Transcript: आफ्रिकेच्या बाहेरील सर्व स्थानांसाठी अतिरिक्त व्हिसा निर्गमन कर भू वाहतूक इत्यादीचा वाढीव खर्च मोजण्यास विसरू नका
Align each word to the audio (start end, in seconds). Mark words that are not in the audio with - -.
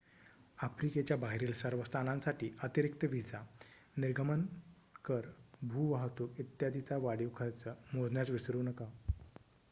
आफ्रिकेच्या 0.57 1.15
बाहेरील 1.17 1.51
सर्व 1.53 1.81
स्थानांसाठी 1.83 2.49
अतिरिक्त 2.63 3.03
व्हिसा 3.05 3.41
निर्गमन 3.97 4.45
कर 5.05 5.27
भू 5.63 5.87
वाहतूक 5.91 6.39
इत्यादीचा 6.39 6.97
वाढीव 6.97 7.29
खर्च 7.35 7.67
मोजण्यास 7.93 8.29
विसरू 8.29 8.61
नका 8.61 8.89